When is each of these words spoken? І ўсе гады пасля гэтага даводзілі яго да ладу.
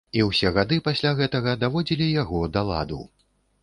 І 0.19 0.23
ўсе 0.27 0.51
гады 0.55 0.79
пасля 0.87 1.13
гэтага 1.21 1.55
даводзілі 1.67 2.11
яго 2.23 2.45
да 2.57 2.69
ладу. 2.75 3.03